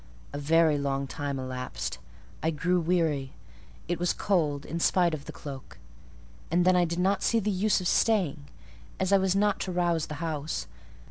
A 0.33 0.39
very 0.39 0.79
long 0.79 1.05
time 1.05 1.37
elapsed. 1.37 1.99
I 2.41 2.49
grew 2.49 2.79
weary: 2.79 3.33
it 3.87 3.99
was 3.99 4.13
cold, 4.13 4.65
in 4.65 4.79
spite 4.79 5.13
of 5.13 5.25
the 5.25 5.31
cloak; 5.31 5.77
and 6.49 6.65
then 6.65 6.75
I 6.75 6.85
did 6.85 6.97
not 6.97 7.21
see 7.21 7.39
the 7.39 7.51
use 7.51 7.79
of 7.81 7.87
staying, 7.87 8.45
as 8.99 9.13
I 9.13 9.19
was 9.19 9.35
not 9.35 9.59
to 9.59 9.71
rouse 9.71 10.07
the 10.07 10.15
house. 10.15 10.65